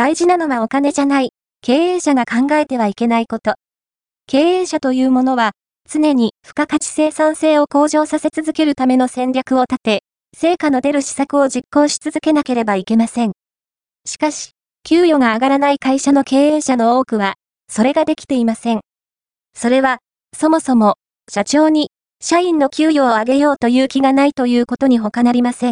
[0.00, 3.56] 大事なのはお金じゃない、経営者が考えてはいけないこと。
[4.26, 5.50] 経営者というものは、
[5.86, 10.02] 常に付加価値生産性を向上させ続けるための戦略を立て、
[10.34, 13.32] 成果の出る施策を実行し続けなければいけません。
[14.06, 14.52] しかし、
[14.84, 17.34] 給与が上がらない会社の経営者の多くは、
[17.68, 18.80] それができていません。
[19.54, 19.98] それは、
[20.34, 20.94] そもそも、
[21.30, 21.90] 社長に、
[22.22, 25.68] 社員の給与を上げようという気がないということに他なりません。